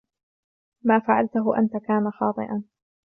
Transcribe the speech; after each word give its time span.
ما 0.83 0.99
فعلته 0.99 1.57
أنتَ 1.57 1.77
كان 1.77 2.11
خاطئاً. 2.11 2.63